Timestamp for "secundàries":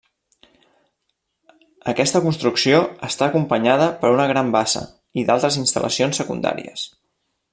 6.23-6.89